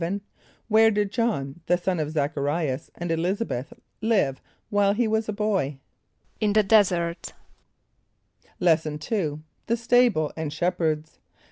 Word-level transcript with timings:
= 0.39 0.67
Where 0.67 0.89
did 0.89 1.11
J[)o]hn, 1.11 1.59
the 1.67 1.77
son 1.77 1.99
of 1.99 2.09
Z[)a]ch 2.09 2.35
a 2.35 2.39
r[=i]´as 2.39 2.89
and 2.95 3.11
[+E] 3.11 3.15
l[)i][s+]´a 3.17 3.45
b[)e]th, 3.47 3.73
live 4.01 4.41
while 4.71 4.93
he 4.93 5.07
was 5.07 5.29
a 5.29 5.31
boy? 5.31 5.77
=In 6.39 6.53
the 6.53 6.63
desert.= 6.63 7.33
Lesson 8.59 8.99
II. 9.11 9.41
The 9.67 9.77
Stable 9.77 10.31
and 10.35 10.51
Shepherds. 10.51 11.19